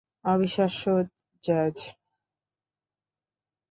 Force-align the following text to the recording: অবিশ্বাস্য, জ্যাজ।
অবিশ্বাস্য, 0.25 0.83
জ্যাজ। 1.43 1.75